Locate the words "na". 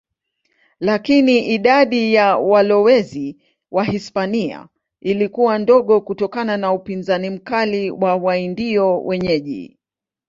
6.57-6.73